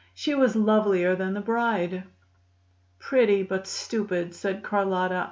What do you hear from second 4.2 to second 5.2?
said Carlotta.